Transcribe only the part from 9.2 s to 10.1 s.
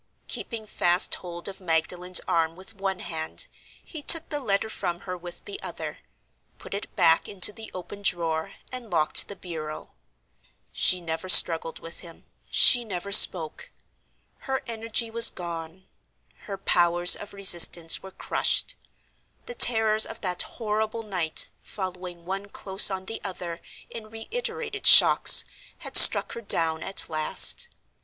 the bureau.